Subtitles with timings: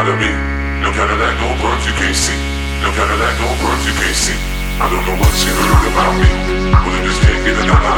[0.00, 0.32] out of me.
[0.80, 2.32] No Cadillac, no birds you can't see.
[2.80, 4.38] No Cadillac, no birds you can't see.
[4.80, 6.30] I don't know what she heard about me,
[6.72, 7.89] but it just can't get a out